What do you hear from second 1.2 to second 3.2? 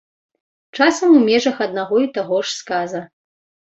межах аднаго і таго ж сказа.